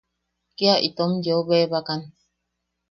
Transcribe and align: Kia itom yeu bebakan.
Kia 0.57 0.75
itom 0.87 1.11
yeu 1.25 1.41
bebakan. 1.47 2.01